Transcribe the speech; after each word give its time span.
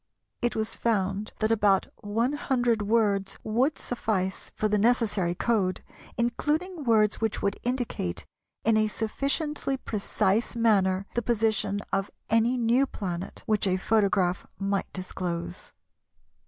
It 0.41 0.55
was 0.55 0.73
found 0.73 1.31
that 1.41 1.51
about 1.51 1.85
one 1.97 2.33
hundred 2.33 2.81
words 2.81 3.37
would 3.43 3.77
suffice 3.77 4.49
for 4.55 4.67
the 4.67 4.79
necessary 4.79 5.35
code, 5.35 5.83
including 6.17 6.83
words 6.85 7.21
which 7.21 7.43
would 7.43 7.59
indicate 7.61 8.25
in 8.65 8.77
a 8.77 8.87
sufficiently 8.87 9.77
precise 9.77 10.55
manner 10.55 11.05
the 11.13 11.21
position 11.21 11.81
of 11.93 12.09
any 12.31 12.57
new 12.57 12.87
planet 12.87 13.43
which 13.45 13.67
a 13.67 13.77
photograph 13.77 14.47
might 14.57 14.91
disclose. 14.91 15.71